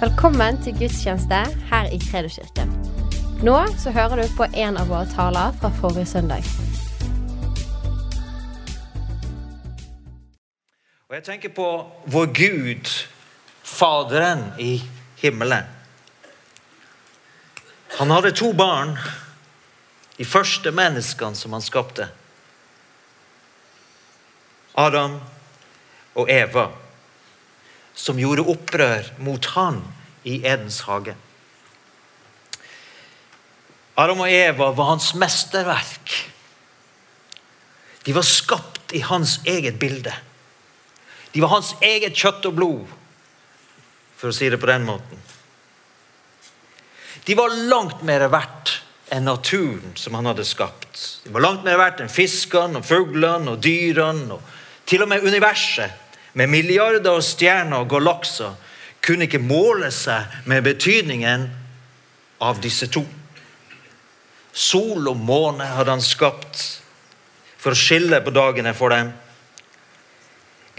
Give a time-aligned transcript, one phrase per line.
[0.00, 1.34] Velkommen til gudstjeneste
[1.68, 2.70] her i Kredoskirken.
[3.44, 6.46] Nå så hører du på en av våre taler fra forrige søndag.
[11.08, 11.68] Og jeg tenker på
[12.06, 12.88] vår Gud,
[13.62, 14.80] Faderen i
[15.20, 15.68] himmelen.
[17.98, 18.96] Han hadde to barn,
[20.16, 22.08] de første menneskene som han skapte.
[24.80, 25.20] Adam
[26.14, 26.70] og Eva,
[28.00, 29.82] som gjorde opprør mot han
[30.24, 31.14] i Edens hage.
[34.00, 36.14] Adam og Eva var hans mesterverk.
[38.06, 40.12] De var skapt i hans eget bilde.
[41.34, 42.94] De var hans eget kjøtt og blod,
[44.16, 45.20] for å si det på den måten.
[47.28, 48.78] De var langt mer verdt
[49.12, 51.20] enn naturen som han hadde skapt.
[51.26, 54.38] De var langt mer verdt enn fiskene og fuglene og dyrene.
[54.38, 58.54] og Til og med universet, med milliarder av stjerner og galakser,
[59.00, 61.48] kunne ikke måle seg med betydningen
[62.44, 63.02] av disse to.
[64.52, 66.62] Sol og måne hadde han skapt
[67.60, 69.12] for å skille på dagene for dem.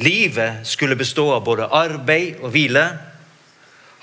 [0.01, 2.85] Livet skulle bestå av både arbeid og hvile.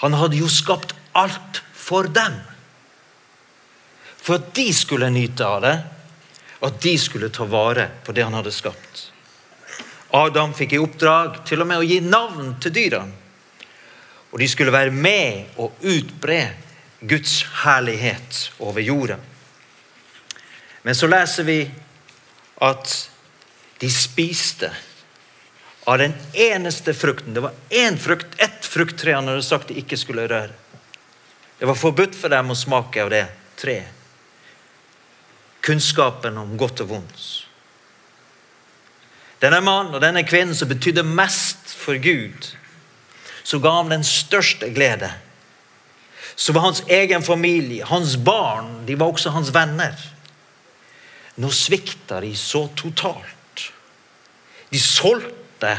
[0.05, 2.37] Han hadde jo skapt alt for dem.
[4.23, 5.77] For at de skulle nyte av det,
[6.61, 9.09] og at de skulle ta vare på det han hadde skapt.
[10.11, 13.25] Adam fikk i oppdrag til og med å gi navn til dyrene.
[14.29, 16.41] Og de skulle være med og utbre
[17.01, 19.17] Guds herlighet over jorda.
[20.85, 21.63] Men så leser vi
[22.65, 22.93] at
[23.81, 24.71] de spiste
[25.89, 27.35] av den eneste frukten.
[27.35, 30.53] Det var én frukt, ett frukttre han hadde sagt de ikke skulle røre.
[31.59, 33.25] Det var forbudt for dem å smake av det
[33.59, 33.95] treet.
[35.65, 37.25] Kunnskapen om godt og vondt.
[39.43, 42.51] Denne mannen og denne kvinnen som betydde mest for Gud,
[43.47, 45.11] som ga ham den største glede,
[46.39, 49.95] så var hans egen familie, hans barn, de var også hans venner.
[51.39, 53.65] Nå svikta de så totalt.
[54.71, 55.73] De solgte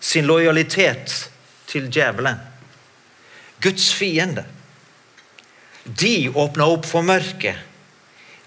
[0.00, 1.30] sin lojalitet
[1.66, 2.40] til djevelen.
[3.60, 4.44] Guds fiende.
[5.84, 7.56] De åpna opp for mørket.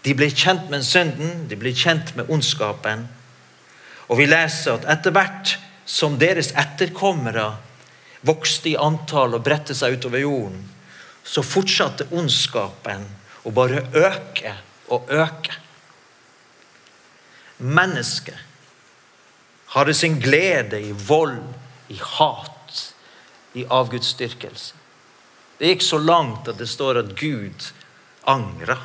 [0.06, 3.08] De ble kjent med synden, de ble kjent med ondskapen.
[4.10, 5.56] Og vi leser at etter hvert
[5.90, 7.52] som deres etterkommere
[8.26, 10.62] vokste i antall og bredte seg utover jorden,
[11.24, 13.06] så fortsatte ondskapen
[13.46, 14.54] å bare øke
[14.90, 15.56] og øke.
[17.60, 18.46] Mennesket
[19.76, 21.44] hadde sin glede i vold,
[21.90, 22.94] i hat,
[23.54, 24.76] i avgudsdyrkelse.
[25.60, 27.66] Det gikk så langt at det står at Gud
[28.30, 28.78] angra.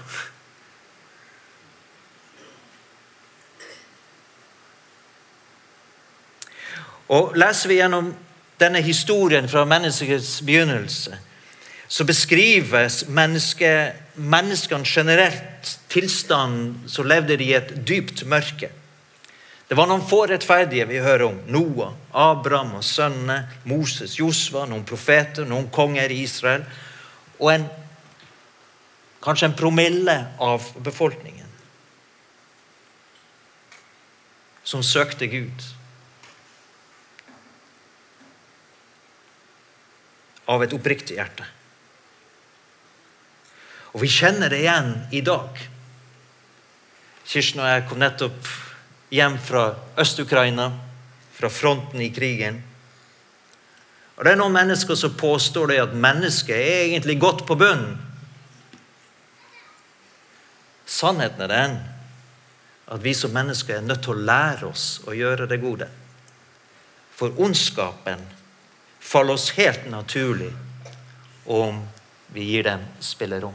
[7.09, 8.13] Og Leser vi gjennom
[8.61, 11.19] denne historien fra menneskets begynnelse,
[11.89, 18.71] så beskrives menneske, menneskene generelt tilstanden så levde de i et dypt mørke.
[19.69, 21.39] Det var noen få rettferdige vi hører om.
[21.49, 26.67] Noah, Abraham og sønnene, Moses, Josva, noen profeter, noen konger i Israel.
[27.41, 27.65] Og en,
[29.25, 31.49] kanskje en promille av befolkningen
[34.65, 35.65] som søkte Gud.
[40.51, 41.47] Av et oppriktig hjerte.
[43.95, 45.61] Og vi kjenner det igjen i dag.
[47.25, 48.51] Kirsten og jeg kom nettopp
[49.15, 49.69] hjem fra
[50.03, 50.69] Øst-Ukraina,
[51.35, 52.61] fra fronten i krigen.
[54.17, 57.97] Og Det er noen mennesker som påstår det at mennesket er egentlig godt på bunnen.
[60.87, 61.77] Sannheten er den
[62.95, 65.89] at vi som mennesker er nødt til å lære oss å gjøre det gode.
[67.15, 68.23] For ondskapen
[69.05, 70.53] faller oss helt naturlig
[71.45, 71.89] om
[72.33, 73.55] vi gir dem spillerom.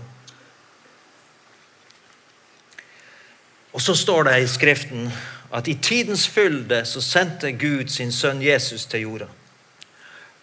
[3.71, 5.09] Og så står det i Skriften
[5.49, 9.27] at i tidens fylde så sendte Gud sin sønn Jesus til jorda.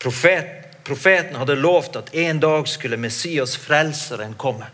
[0.02, 4.66] Profet, profeten hadde lovt at en dag skulle Messias, frelseren, komme.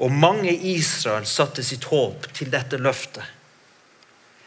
[0.00, 3.24] Og mange i Israel satte sitt håp til dette løftet.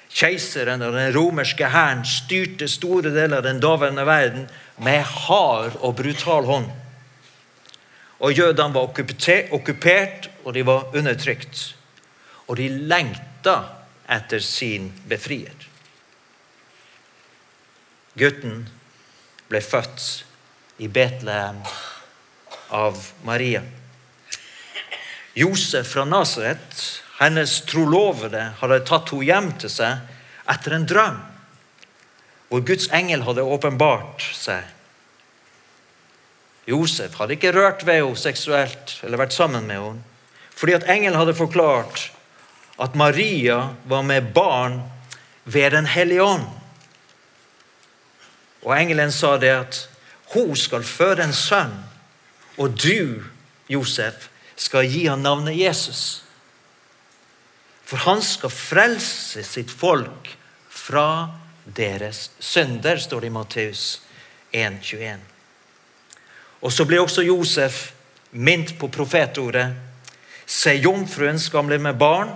[0.09, 4.47] Keiseren og den romerske hæren styrte store deler av den daværende verden
[4.81, 6.69] med hard og brutal hånd.
[8.19, 8.89] Og Jødene var
[9.53, 11.75] okkupert, og de var undertrykt.
[12.47, 13.61] Og de lengta
[14.09, 15.55] etter sin befrier.
[18.19, 18.65] Gutten
[19.49, 20.07] ble født
[20.81, 21.61] i Betlehem
[22.75, 23.61] av Maria.
[25.37, 26.81] Josef fra Nasaret,
[27.19, 31.17] hennes trolovede, hadde tatt henne hjem til seg etter en drøm,
[32.49, 34.63] hvor Guds engel hadde åpenbart seg.
[36.69, 40.05] Josef hadde ikke rørt ved henne seksuelt eller vært sammen med henne.
[40.59, 42.09] Fordi at engelen hadde forklart
[42.79, 44.81] at Maria var med barn
[45.45, 46.47] ved Den hellige ånd.
[48.63, 49.79] Og engelen sa det at
[50.33, 51.73] hun skal føde en sønn,
[52.57, 53.23] og du,
[53.69, 56.23] Josef, skal gi ham navnet Jesus.
[57.89, 60.29] For han skal frelse sitt folk
[60.69, 61.29] fra
[61.65, 63.85] deres synder, står det i Matteus
[64.53, 65.23] 1,21.
[66.61, 67.79] Og så blir også Josef
[68.31, 69.71] minnet på profetordet.
[70.45, 72.29] Se, jomfruen skal bli med barn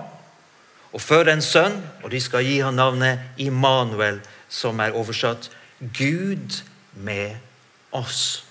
[0.94, 6.62] og føre en sønn, og de skal gi ham navnet Immanuel, som er oversatt Gud
[6.94, 7.34] med
[7.94, 8.44] oss.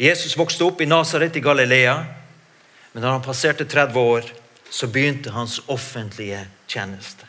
[0.00, 1.96] Jesus vokste opp i Nasaret i Galilea,
[2.96, 4.24] men da han passerte 30 år,
[4.70, 7.26] så begynte hans offentlige tjeneste.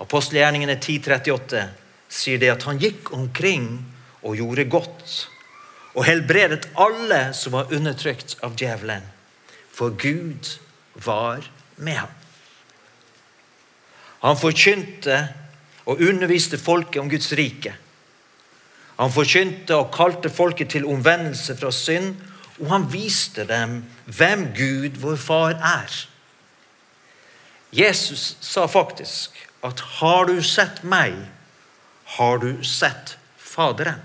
[0.00, 1.66] Apostelgjerningene 10.38
[2.08, 3.66] sier det at han gikk omkring
[4.24, 5.12] og gjorde godt,
[5.92, 9.04] og helbredet alle som var undertrykt av djevelen,
[9.68, 10.54] for Gud
[10.96, 11.44] var
[11.76, 12.18] med ham.
[14.24, 15.26] Han forkynte
[15.84, 17.76] og underviste folket om Guds rike.
[18.96, 22.14] Han forkynte og kalte folket til omvendelse fra synd,
[22.60, 25.94] og han viste dem hvem Gud, vår far, er.
[27.74, 29.30] Jesus sa faktisk
[29.62, 31.14] at 'har du sett meg,
[32.04, 34.00] har du sett Faderen'.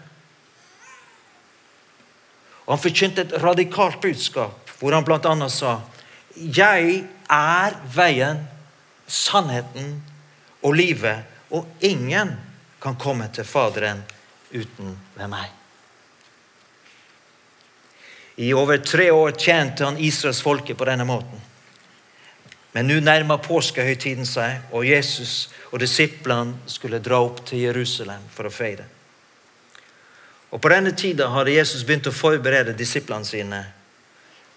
[2.67, 5.49] Han forkynte et radikalt budskap hvor han bl.a.
[5.49, 5.81] sa
[6.35, 8.47] 'Jeg er veien,
[9.07, 10.03] sannheten
[10.63, 12.37] og livet', og ingen
[12.81, 14.03] kan komme til Faderen
[14.53, 15.58] uten ved meg.
[18.39, 21.41] I over tre år tjente han Israels folke på denne måten.
[22.71, 28.47] Men nå nærma påskehøytiden seg, og Jesus og disiplene skulle dra opp til Jerusalem for
[28.47, 28.85] å feire.
[30.55, 33.59] Og På denne tida hadde Jesus begynt å forberede disiplene sine.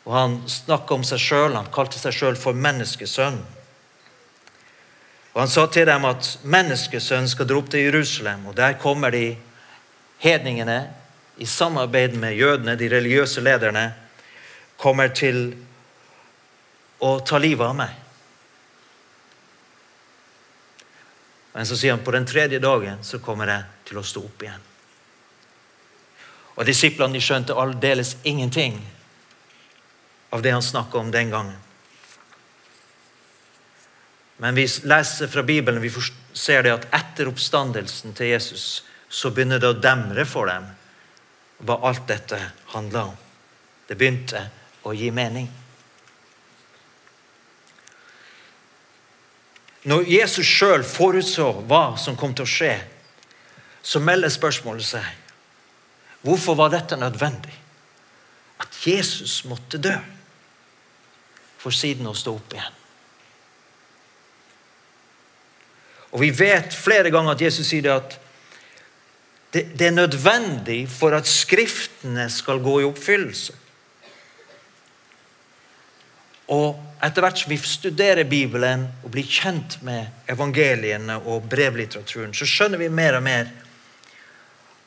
[0.06, 1.58] Og Han snakka om seg sjøl.
[1.58, 3.42] Han kalte seg sjøl for menneskesønn.
[5.34, 9.10] Og Han sa til dem at menneskesønnen skal dra opp til Jerusalem, og der kommer
[9.10, 9.32] de
[10.22, 10.84] hedningene
[11.42, 13.88] i samarbeid med jødene, de religiøse lederne,
[14.78, 15.48] kommer til
[17.02, 17.96] å ta livet av meg.
[21.52, 24.44] Men så sier han på den tredje dagen så kommer jeg til å stå opp
[24.46, 24.68] igjen.
[26.54, 28.78] Og Disiplene de skjønte aldeles ingenting
[30.30, 31.58] av det han snakka om den gangen.
[34.38, 35.90] Men vi leser fra Bibelen vi
[36.32, 40.70] ser det at etter oppstandelsen til Jesus så begynner det å demre for dem
[41.62, 42.38] hva alt dette
[42.74, 43.18] handla om.
[43.86, 44.46] Det begynte
[44.86, 45.48] å gi mening.
[49.82, 52.74] Når Jesus sjøl forutså hva som kom til å skje,
[53.82, 55.08] så melder spørsmålet seg
[56.22, 57.54] hvorfor var dette nødvendig?
[58.62, 59.96] At Jesus måtte dø
[61.58, 62.78] for siden å stå opp igjen.
[66.12, 68.18] Og Vi vet flere ganger at Jesus sier det at
[69.52, 73.58] det, det er nødvendig for at Skriftene skal gå i oppfyllelse.
[76.52, 82.48] Og etter hvert som vi studerer Bibelen og blir kjent med evangeliene og brevlitteraturen, så
[82.48, 83.50] skjønner vi mer og mer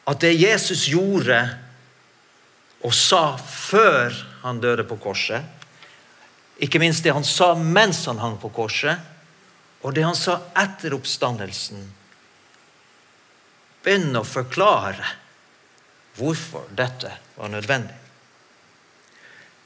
[0.06, 1.40] at det Jesus gjorde
[2.86, 5.42] og sa før han døde på korset,
[6.62, 9.02] ikke minst det han sa mens han hang på korset,
[9.82, 11.82] og det han sa etter oppstandelsen,
[13.86, 15.14] begynner å forklare
[16.18, 17.96] hvorfor dette var nødvendig.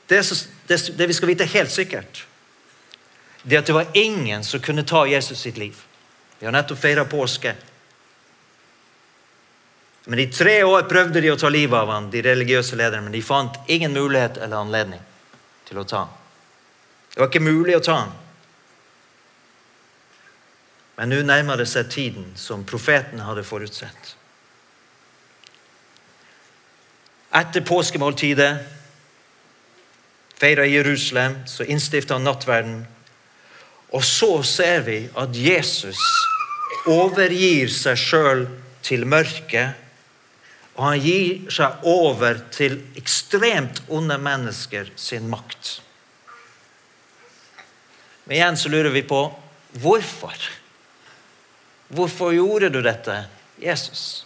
[0.09, 0.21] Det,
[0.67, 2.25] det, det, vi skal vite helt sikkert,
[3.43, 5.77] det er at det var ingen som kunne ta Jesus sitt liv.
[6.39, 7.53] Vi har nettopp feira påske.
[10.09, 13.13] Men I tre år prøvde de å ta livet av han, de religiøse lederne, men
[13.13, 15.03] de fant ingen mulighet eller anledning
[15.69, 16.15] til å ta ham.
[17.13, 18.15] Det var ikke mulig å ta ham.
[20.99, 24.15] Men nå nærmer det seg tiden som profeten hadde forutsett.
[27.39, 28.57] Etter påskemåltidet
[30.39, 32.81] feira Jerusalem, så innstifta han nattverden.
[33.95, 36.03] Og så ser vi at Jesus
[36.83, 38.45] overgir seg sjøl
[38.83, 39.79] til mørket.
[40.75, 45.77] Og han gir seg over til ekstremt onde mennesker sin makt.
[48.27, 49.29] Men igjen så lurer vi på
[49.79, 50.58] hvorfor.
[51.89, 53.23] Hvorfor gjorde du dette,
[53.57, 54.25] Jesus?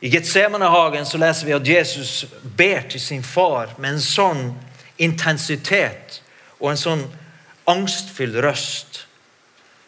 [0.00, 4.42] I Getsemanehagen så leser vi at Jesus ber til sin far med en sånn
[4.98, 6.18] intensitet
[6.58, 7.04] og en sånn
[7.70, 9.02] angstfylt røst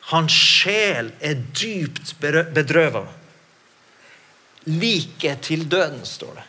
[0.05, 3.09] Hans sjel er dypt bedrøvet.
[4.69, 6.45] Like til døden, står det.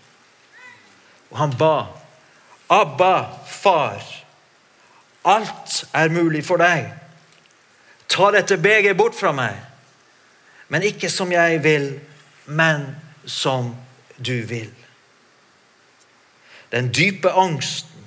[1.31, 1.87] Og han ba.
[2.71, 3.15] Abba,
[3.47, 4.03] far.
[5.23, 6.91] Alt er mulig for deg.
[8.07, 9.57] Ta dette begeret bort fra meg.
[10.69, 11.91] Men ikke som jeg vil,
[12.45, 12.87] men
[13.25, 13.73] som
[14.17, 14.71] du vil.
[16.73, 18.05] Den dype angsten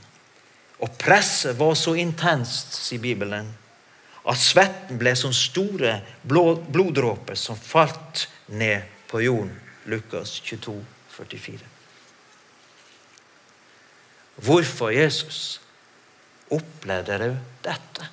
[0.79, 3.49] og presset var så intenst, sier Bibelen,
[4.29, 9.55] at svetten ble som store bloddråper som falt ned på jorden.
[9.89, 10.77] Lukas 22,
[11.17, 11.59] 44.
[14.45, 15.61] Hvorfor, Jesus,
[16.53, 17.31] opplevde du
[17.65, 18.11] dette?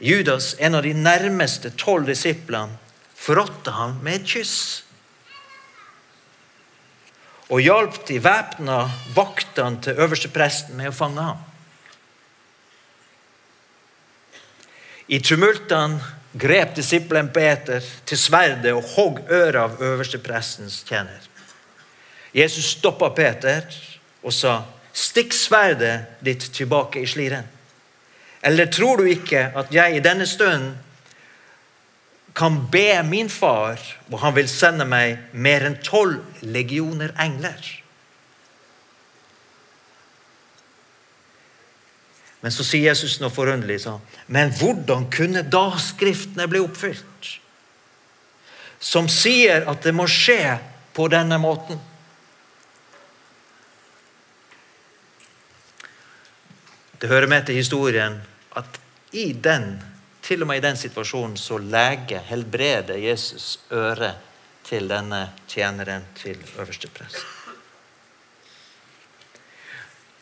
[0.00, 2.78] Judas, en av de nærmeste tolv disiplene,
[3.20, 4.54] forrådte ham med et kyss.
[7.52, 8.78] Og hjalp de væpna
[9.12, 11.44] vaktene til øverstepresten med å fange ham.
[15.10, 16.00] I tumultene
[16.32, 21.18] grep disippelen Peter til sverdet og hogg øret av øversteprestens tjener.
[22.32, 23.66] Jesus stoppa Peter
[24.22, 27.59] og sa, 'Stikk sverdet ditt tilbake i sliren.'
[28.42, 30.78] Eller tror du ikke at jeg i denne stunden
[32.36, 37.60] kan be min far, og han vil sende meg mer enn tolv legioner engler?
[42.40, 43.82] Men så sier Jesus noe forunderlig.
[43.84, 44.00] Sånn.
[44.32, 47.34] Men hvordan kunne da Skriftene bli oppfylt?
[48.80, 50.56] Som sier at det må skje
[50.96, 51.76] på denne måten.
[57.00, 58.18] Det hører med til historien
[58.56, 58.80] at
[59.16, 59.78] i den,
[60.22, 64.18] til og med i den situasjonen så leger, helbreder Jesus øret
[64.64, 67.24] til denne tjeneren til øverste prest.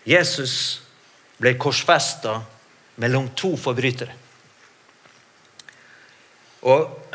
[0.07, 0.55] Jesus
[1.39, 2.39] ble korsfesta
[2.97, 4.15] mellom to forbrytere.
[6.63, 7.15] Og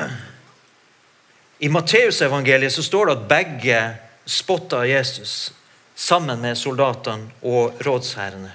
[1.59, 3.79] I Matteusevangeliet står det at begge
[4.25, 5.53] spotta Jesus
[5.95, 8.51] sammen med soldatene og rådsherrene.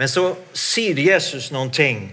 [0.00, 2.06] Men så sier Jesus noen ting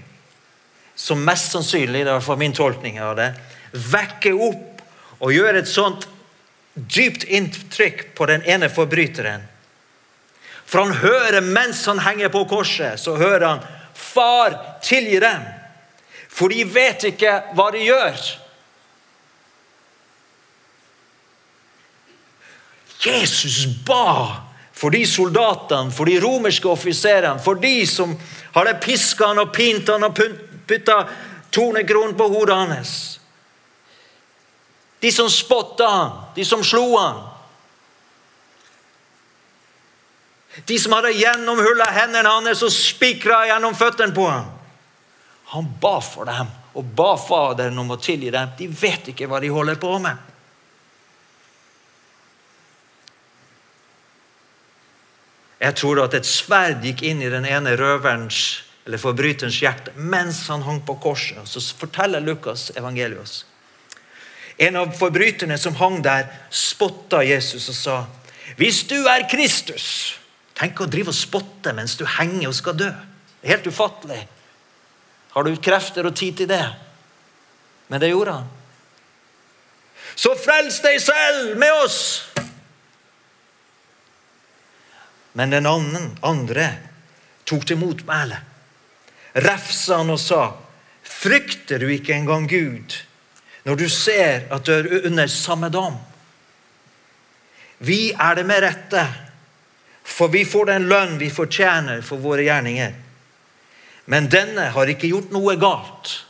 [0.97, 3.29] som mest sannsynlig, det er min tolkning av det,
[3.71, 4.81] vekker opp
[5.23, 6.07] og gjør et sånt
[6.75, 9.45] dypt inntrykk på den ene forbryteren.
[10.67, 13.63] For han hører mens han henger på korset, så hører han
[13.95, 15.47] 'Far, tilgi dem',
[16.29, 18.19] for de vet ikke hva de gjør.
[23.05, 24.46] Jesus ba
[24.77, 28.13] for de soldatene, for de romerske offiserene, for de som
[28.53, 30.19] hadde piska han og pint han og
[30.69, 30.99] putta
[31.53, 32.91] tornekronen på hodet hans.
[35.01, 37.25] De som spotta han, de som slo han.
[40.65, 44.53] De som hadde gjennomhulla hendene hans og spikra gjennom føttene på ham.
[45.53, 48.49] Han ba for dem og ba Faderen om å tilgi dem.
[48.57, 50.17] De vet ikke hva de holder på med.
[55.57, 60.45] Jeg tror at et sverd gikk inn i den ene røverens eller forbryterens hjerte mens
[60.51, 61.41] han hang på korset.
[61.49, 63.43] Så forteller Lukas evangeliet
[64.57, 67.97] En av forbryterne som hang der, spotta Jesus og sa
[68.57, 70.17] Hvis du er Kristus
[70.57, 72.87] Tenk å drive og spotte mens du henger og skal dø.
[72.89, 74.23] Det er helt ufattelig.
[75.35, 76.63] Har du krefter og tid til det?
[77.93, 78.47] Men det gjorde han.
[80.17, 81.99] Så frels deg selv med oss!
[85.37, 86.67] Men den andre
[87.45, 88.39] tok til motmæle.
[89.37, 90.55] Refsa han og sa,
[91.03, 92.95] 'Frykter du ikke engang Gud
[93.63, 95.99] når du ser at du er under samme dom?'
[97.79, 99.03] Vi er det med rette,
[100.03, 102.93] for vi får den lønn vi fortjener for våre gjerninger.
[104.05, 106.25] Men denne har ikke gjort noe galt.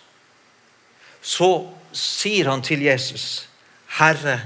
[1.21, 3.47] Så sier han til Jesus,
[3.87, 4.41] 'Herre,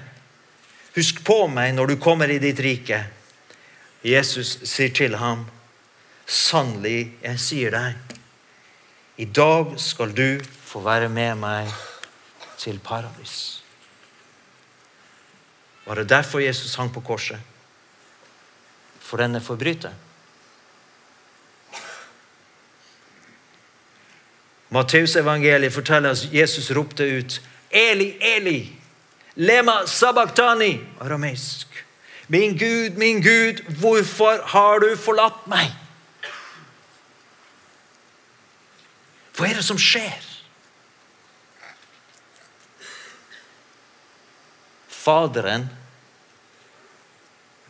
[0.95, 3.20] husk på meg når du kommer i ditt rike.'
[4.03, 5.45] Jesus sier til ham,
[6.25, 7.95] 'Sannelig, jeg sier deg,
[9.17, 11.73] i dag skal du få være med meg
[12.57, 13.61] til paradis.'
[15.85, 17.39] Var det derfor Jesus hang på korset?
[18.99, 19.97] For denne forbryteren?
[24.71, 27.41] Matteusevangeliet forteller at Jesus ropte ut
[27.71, 28.79] 'Eli, Eli,
[29.35, 31.85] lema sabachthani', arameisk.
[32.31, 35.73] Min Gud, min Gud, hvorfor har du forlatt meg?
[39.35, 40.27] Hva er det som skjer?
[45.01, 45.65] Faderen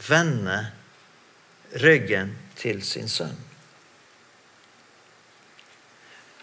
[0.05, 0.69] vender
[1.81, 3.39] ryggen til sin sønn.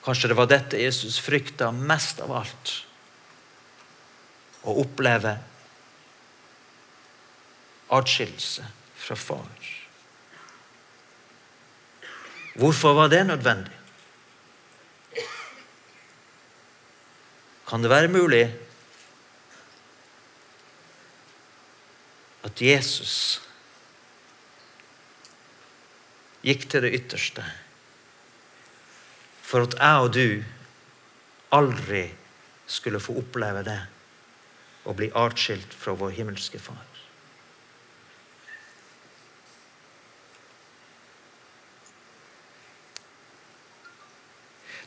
[0.03, 2.73] Kanskje det var dette Jesus frykta mest av alt.
[4.67, 5.37] Å oppleve
[7.91, 8.65] atskillelse
[8.99, 9.69] fra far.
[12.59, 13.75] Hvorfor var det nødvendig?
[17.69, 18.45] Kan det være mulig
[22.43, 23.43] at Jesus
[26.43, 27.45] gikk til det ytterste
[29.49, 30.45] for at jeg og du
[31.57, 32.05] aldri
[32.69, 33.81] skulle få oppleve det
[34.89, 36.88] å bli atskilt fra vår himmelske Far.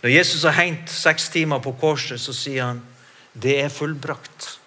[0.01, 2.81] Når Jesus har hengt seks timer på korset, så sier han
[3.33, 4.57] det er fullbrakt.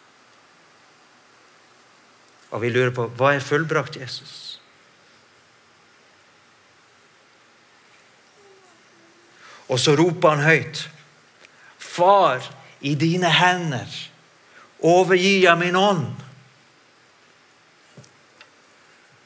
[2.55, 4.61] Og vi lurer på hva er fullbrakt, Jesus?
[9.69, 10.85] Og så roper han høyt.
[11.79, 12.45] Far,
[12.85, 13.91] i dine hender
[14.85, 16.07] overgir jeg min ånd.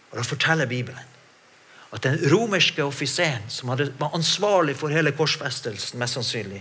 [0.09, 1.18] Og Da forteller Bibelen
[1.91, 6.61] at den romerske offiseren som hadde, var ansvarlig for hele korsfestelsen, mest sannsynlig,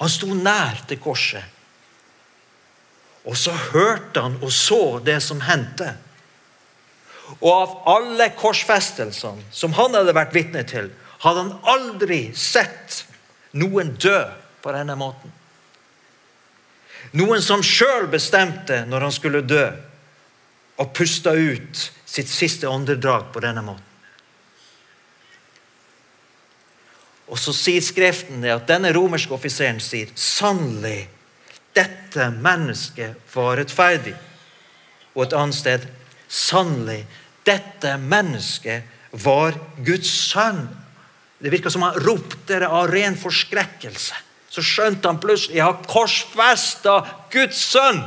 [0.00, 1.44] han sto nær til korset.
[3.28, 5.92] Og så hørte han og så det som hendte.
[7.38, 10.90] Og av alle korsfestelsene som han hadde vært vitne til,
[11.22, 13.04] hadde han aldri sett
[13.54, 14.18] noen dø
[14.64, 15.30] på denne måten.
[17.18, 19.64] Noen som sjøl bestemte når han skulle dø,
[20.80, 23.91] og pusta ut sitt siste åndedrag på denne måten.
[27.32, 31.06] Og så sier Skriften det at denne romerske offiseren sier sannelig,
[31.72, 34.12] dette mennesket var rettferdig.
[35.16, 35.86] Og et annet sted
[36.28, 37.00] sannelig,
[37.48, 40.66] dette mennesket var Guds sønn.
[41.42, 44.20] Det virka som han ropte det av ren forskrekkelse.
[44.52, 46.98] Så skjønte han plutselig jeg har korsfesta
[47.32, 48.02] Guds sønn.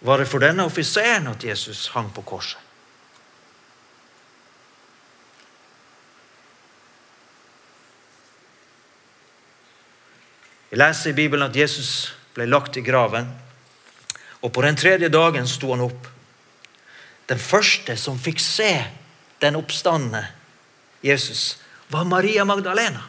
[0.00, 2.58] Var det for denne offiseren at Jesus hang på korset?
[10.70, 13.26] Vi leser i Bibelen at Jesus ble lagt i graven,
[14.40, 16.06] og på den tredje dagen sto han opp.
[17.26, 18.70] Den første som fikk se
[19.42, 20.22] den oppstandende
[21.02, 21.58] Jesus,
[21.88, 23.02] var Maria Magdalena.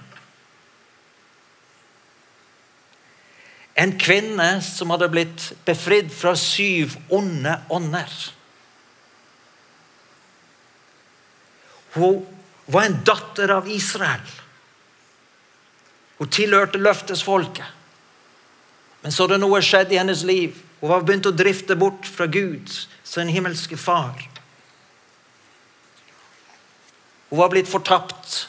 [3.82, 8.14] En kvinne som hadde blitt befridd fra syv onde ånder.
[11.96, 12.22] Hun
[12.72, 14.28] var en datter av Israel.
[16.20, 17.66] Hun tilhørte løftesfolket.
[19.02, 20.60] Men så hadde noe skjedd i hennes liv.
[20.82, 22.70] Hun var begynt å drifte bort fra Gud,
[23.04, 24.22] sin himmelske far.
[27.32, 28.44] Hun var blitt fortapt.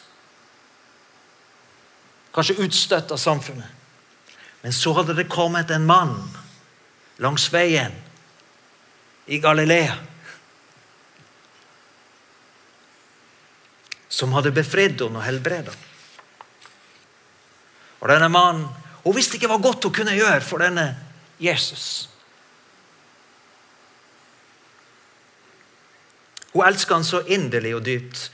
[2.37, 3.82] Kanskje utstøtt av samfunnet.
[4.63, 6.17] Men så hadde det kommet en mann
[7.23, 7.95] langs veien
[9.27, 9.97] i Galilea
[14.13, 15.89] som hadde befridd henne og helbredet henne.
[18.03, 18.71] Og denne mannen
[19.03, 20.85] Hun visste ikke hva godt hun kunne gjøre for denne
[21.43, 22.07] Jesus.
[26.53, 28.29] Hun elsket han så inderlig og dypt.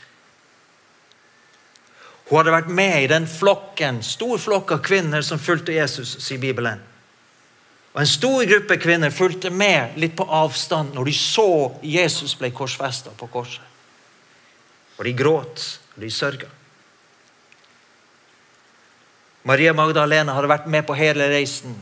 [2.29, 6.41] Hun hadde vært med i den flokken, stor flokk av kvinner som fulgte Jesus, sier
[6.43, 6.83] Bibelen.
[7.95, 11.49] Og En stor gruppe kvinner fulgte med litt på avstand når de så
[11.81, 13.65] Jesus ble korsfesta på korset.
[14.99, 15.65] Og de gråt,
[15.97, 16.51] og de sørga.
[19.49, 21.79] Maria Magdalena hadde vært med på hele reisen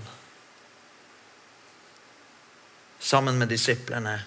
[3.02, 4.20] sammen med disiplene.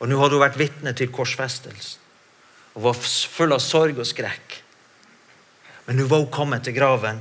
[0.00, 2.07] Og nå hadde hun vært vitne til korsfestelsen
[2.78, 4.54] og var full av sorg og skrekk.
[5.88, 7.18] Men nå var hun kommet til graven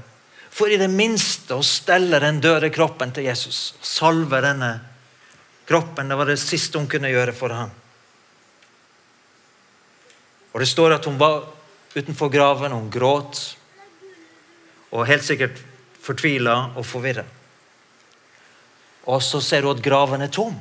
[0.54, 3.76] for i det minste å stelle den døde kroppen til Jesus.
[3.82, 4.72] Salve denne
[5.70, 6.10] kroppen.
[6.10, 7.74] Det var det siste hun kunne gjøre for ham.
[10.54, 11.43] Og Det står at hun var
[11.93, 13.41] utenfor graven, og hun gråt.
[14.93, 15.62] Og helt sikkert
[16.02, 17.26] fortvila og forvirra.
[19.08, 20.58] Og så ser hun at graven er tom.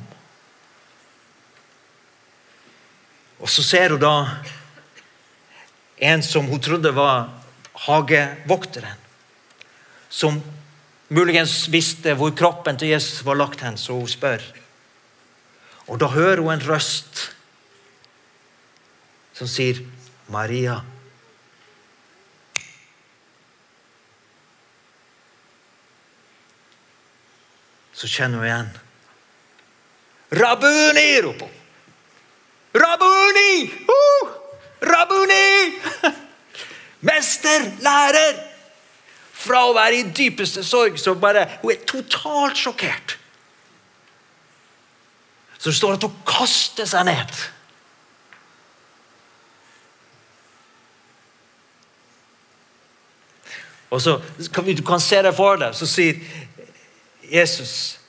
[3.41, 4.13] Og så ser hun da
[5.97, 7.29] en som hun trodde var
[7.87, 8.97] hagevokteren.
[10.09, 10.41] Som
[11.09, 14.43] muligens visste hvor kroppen til Jesus var lagt hen, så hun spør.
[15.87, 17.31] Og da hører hun en røst
[19.37, 19.83] som sier,
[20.29, 20.81] 'Maria'.
[27.97, 28.67] så kjenner hun igjen.
[30.37, 31.21] Rabuni!
[31.25, 31.53] roper hun.
[32.77, 33.53] Rabuni!
[33.89, 34.36] Uh!
[34.81, 35.77] Rabuni!
[37.07, 38.43] Mester, lærer!
[39.37, 43.17] Fra å være i dypeste sorg så bare Hun er totalt sjokkert.
[45.57, 47.37] Så det står at hun kaster seg ned.
[53.89, 54.17] Og så
[54.53, 56.19] kan Du kan se deg for deg, så sier
[57.27, 57.99] Jesus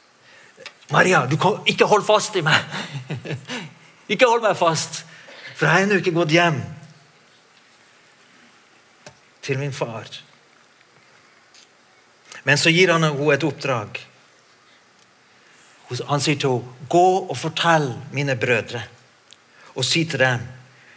[0.91, 2.65] Maria, du kan ikke holde fast i meg.
[4.13, 5.03] ikke hold meg fast,
[5.59, 6.61] for jeg har ennå ikke gått hjem
[9.43, 10.07] til min far.
[12.47, 13.99] Men så gir han henne et oppdrag.
[16.07, 18.87] Han sier til henne, 'Gå og fortell mine brødre'
[19.75, 20.47] og si til dem:"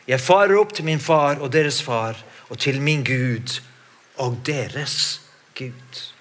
[0.07, 2.15] 'Jeg farer opp til min far og deres far
[2.49, 3.61] og til min Gud
[4.17, 5.21] og deres
[5.55, 6.13] Gud'.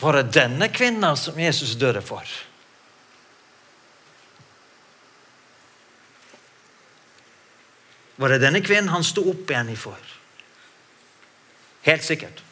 [0.00, 2.47] Var det denne kvinna som Jesus døde for?
[8.18, 9.98] Var det denne kvinnen han sto opp igjen for?
[11.86, 12.42] Helt sikkert.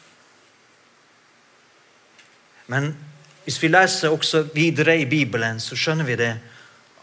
[2.71, 2.93] Men
[3.43, 6.33] hvis vi leser også videre i Bibelen, så skjønner vi det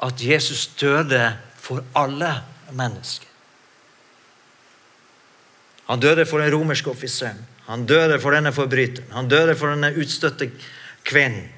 [0.05, 1.23] at Jesus døde
[1.61, 2.33] for alle
[2.73, 3.29] mennesker.
[5.89, 7.41] Han døde for den romerske offiseren.
[7.67, 9.13] Han døde for denne forbryteren.
[9.13, 10.51] Han døde for denne utstøtte
[11.05, 11.49] kvinnen.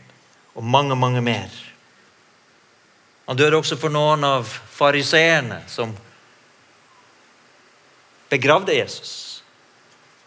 [0.56, 1.50] Og mange, mange mer.
[3.28, 5.92] Han døde også for noen av fariseerne som
[8.28, 9.42] begravde Jesus,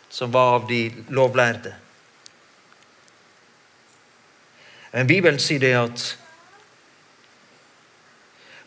[0.09, 1.75] som var av de lovlærde.
[4.91, 6.05] Men Bibelen sier det at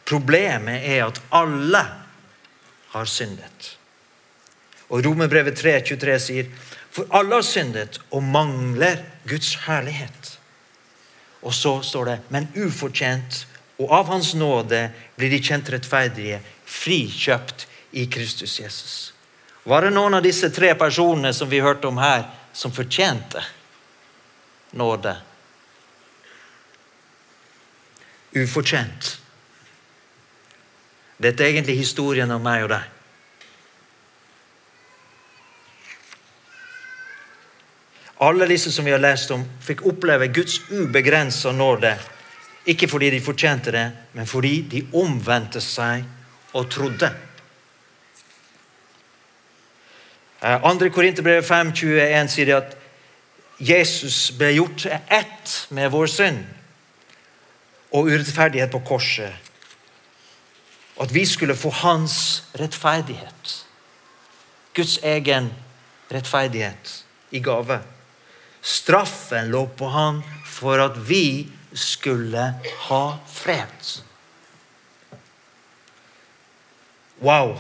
[0.07, 1.83] problemet er at alle
[2.93, 3.73] har syndet.
[4.93, 6.53] Og Romerbrevet 3,23 sier
[6.93, 10.35] for alle har syndet og mangler Guds herlighet.
[11.43, 13.47] Og så står det men ufortjent,
[13.81, 14.85] og av Hans nåde
[15.17, 17.67] blir de kjent rettferdige, frikjøpt
[17.99, 18.97] i Kristus Jesus.
[19.65, 23.45] Var det noen av disse tre personene som vi hørte om her, som fortjente
[24.75, 25.15] nåde?
[28.33, 29.19] Ufortjent.
[31.23, 32.89] Dette er egentlig historien om meg og deg.
[38.23, 41.97] Alle disse som vi har lest om, fikk oppleve Guds ubegrensa nåde.
[42.71, 46.05] Ikke fordi de fortjente det, men fordi de omvendte seg
[46.55, 47.11] og trodde.
[50.43, 50.87] 2.
[50.87, 52.77] Eh, Korinterbrev 21 sier at
[53.63, 56.43] Jesus ble gjort ett med vår synd
[57.93, 59.31] og urettferdighet på korset.
[60.97, 63.53] Og at vi skulle få hans rettferdighet.
[64.75, 65.53] Guds egen
[66.11, 67.79] rettferdighet i gave.
[68.63, 72.49] Straffen lå på han for at vi skulle
[72.89, 74.03] ha fred.
[77.23, 77.57] Wow!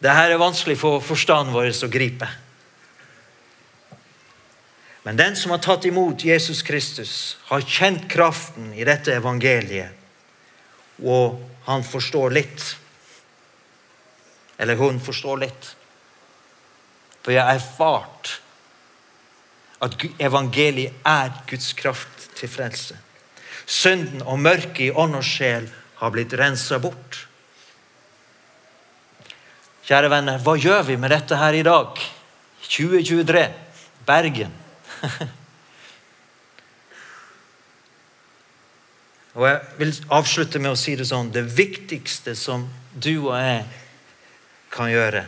[0.00, 2.28] Dette er vanskelig for forstanden vår å gripe.
[5.04, 9.92] Men den som har tatt imot Jesus Kristus, har kjent kraften i dette evangeliet,
[11.04, 12.64] og han forstår litt.
[14.60, 15.70] Eller hun forstår litt.
[17.20, 18.40] For jeg har erfart
[19.80, 22.96] at evangeliet er Guds kraft til frelse.
[23.64, 25.68] Synden og mørket i ånd og sjel
[26.00, 27.24] har blitt rensa bort.
[29.90, 31.98] Kjære venner, hva gjør vi med dette her i dag?
[32.62, 33.40] 2023,
[34.06, 34.52] Bergen.
[39.34, 43.66] og Jeg vil avslutte med å si det sånn Det viktigste som du og jeg
[44.70, 45.26] kan gjøre,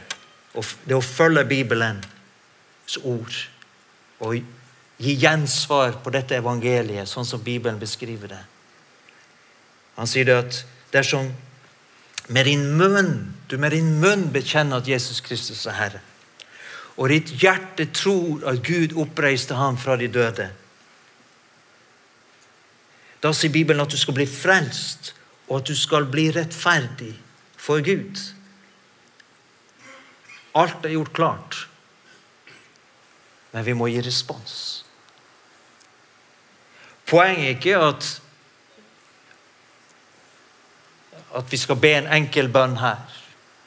[0.55, 3.35] det er å følge Bibelens ord
[4.23, 4.39] og
[5.03, 8.45] gi gjensvar på dette evangeliet, sånn som Bibelen beskriver det.
[9.99, 10.63] Han sier det at
[10.95, 11.35] dersom
[12.29, 16.03] med din munn, du med din munn bekjenner at Jesus Kristus er Herre,
[16.97, 20.51] og ditt hjerte tror at Gud oppreiste ham fra de døde,
[23.23, 25.13] da sier Bibelen at du skal bli frelst,
[25.47, 27.13] og at du skal bli rettferdig
[27.61, 28.19] for Gud.
[30.59, 31.59] Alt er gjort klart.
[33.53, 34.55] Men vi må gi respons.
[37.07, 38.09] Poenget er ikke at
[41.35, 43.01] at vi skal be en enkel bønn her.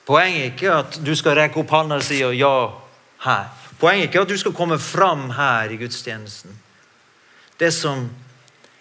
[0.05, 2.55] Poenget er ikke at du skal rekke opp hånda og si ja
[3.25, 3.47] her.
[3.79, 6.53] Poenget er ikke at du skal komme fram her i gudstjenesten.
[7.59, 8.09] Det som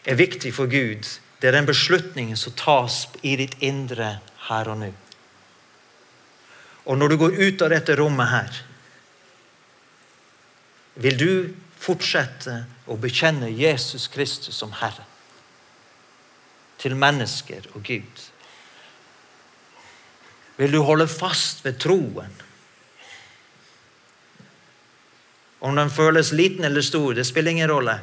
[0.05, 1.09] er viktig for Gud,
[1.40, 4.18] det er den beslutningen som tas i ditt indre
[4.49, 4.92] her og nå.
[6.85, 8.62] Og når du går ut av dette rommet her,
[10.94, 11.31] Vil du
[11.83, 15.07] fortsette å bekjenne Jesus Kristus som Herre?
[16.79, 18.23] Til mennesker og Gud.
[20.57, 22.40] Vil du holde fast ved troen?
[25.64, 27.99] Om den føles liten eller stor, det spiller ingen rolle.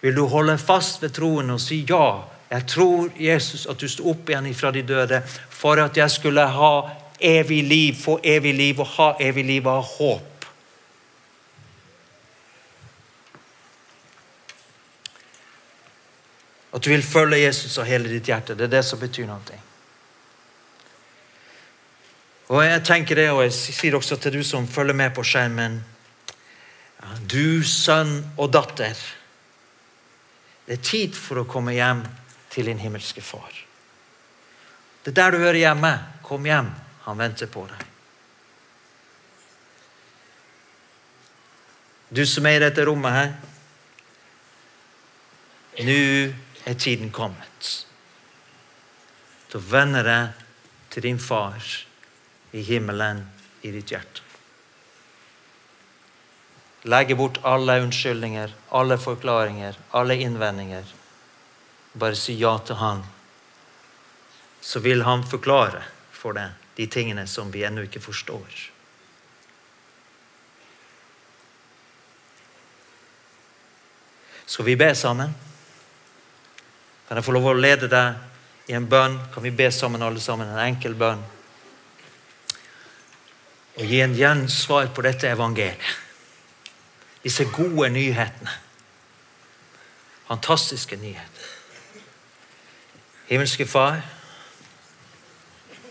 [0.00, 2.22] Vil du holde fast ved troen og si ja?
[2.50, 6.46] Jeg tror, Jesus, at du sto opp igjen fra de døde for at jeg skulle
[6.50, 6.72] ha
[7.20, 10.46] evig liv, få evig liv og ha evig liv og ha håp.
[16.74, 18.54] At du vil følge Jesus av hele ditt hjerte.
[18.54, 19.58] Det er det som betyr noe.
[22.50, 25.78] Og jeg tenker det, og jeg sier også til du som følger med på skjermen
[27.30, 28.98] Du sønn og datter.
[30.66, 32.02] Det er tid for å komme hjem
[32.50, 33.54] til din himmelske far.
[35.02, 35.92] Det er der du hører hjemme.
[36.26, 36.68] Kom hjem.
[37.06, 37.86] Han venter på deg.
[42.10, 43.30] Du som er i dette rommet her.
[45.86, 46.00] Nå
[46.66, 47.70] er tiden kommet
[49.48, 50.42] til å vende deg
[50.90, 51.62] til din far
[52.52, 53.24] i himmelen
[53.62, 54.26] i ditt hjerte.
[56.82, 60.84] Legge bort alle unnskyldninger, alle forklaringer, alle innvendinger.
[61.92, 63.02] Bare si ja til Han.
[64.60, 65.82] Så vil Han forklare
[66.12, 68.70] for deg de tingene som vi ennå ikke forstår.
[74.46, 75.34] Skal vi be sammen?
[77.08, 79.18] Kan jeg få lov å lede deg i en bønn?
[79.34, 80.48] Kan vi be sammen, alle sammen?
[80.48, 81.20] En enkel bønn.
[83.80, 86.00] Og gi en gjensvar på dette evangeliet.
[87.24, 88.52] Disse gode nyhetene.
[90.28, 91.48] Fantastiske nyheter.
[93.28, 94.00] Himmelske Far,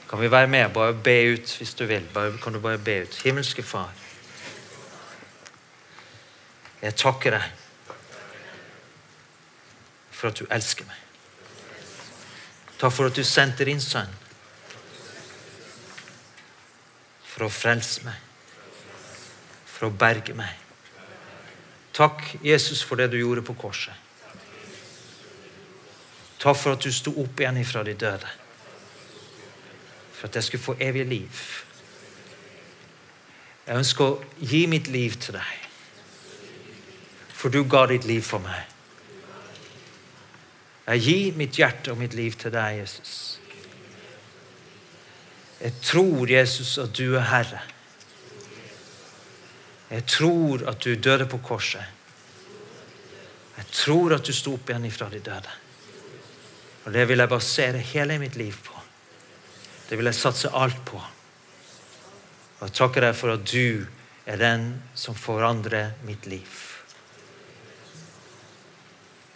[0.10, 0.70] kan vi være med?
[0.74, 2.06] Bare be ut hvis du vil.
[2.14, 3.22] Bare, kan du bare be ut?
[3.24, 3.94] Himmelske Far,
[6.82, 7.44] jeg takker deg
[10.12, 10.96] for at du elsker meg.
[12.80, 14.29] Takk for at du sendte din sønn
[17.40, 18.20] for å frelse meg,
[19.64, 20.52] for å berge meg.
[21.96, 23.96] Takk, Jesus, for det du gjorde på korset.
[26.40, 28.28] Takk for at du sto opp igjen ifra de døde.
[30.18, 31.42] For at jeg skulle få evig liv.
[33.68, 35.68] Jeg ønsker å gi mitt liv til deg.
[37.40, 38.68] For du ga ditt liv for meg.
[40.90, 43.40] Jeg gir mitt hjerte og mitt liv til deg, Jesus.
[45.60, 47.60] Jeg tror, Jesus, at du er Herre.
[49.90, 51.84] Jeg tror at du døde på korset.
[53.58, 55.56] Jeg tror at du sto opp igjen ifra de døde.
[56.86, 58.76] Og Det vil jeg basere hele mitt liv på.
[59.90, 61.02] Det vil jeg satse alt på.
[62.60, 63.86] Og jeg takker deg for at du
[64.30, 66.58] er den som forandrer mitt liv.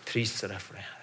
[0.05, 1.02] Priser deg for det, Herre.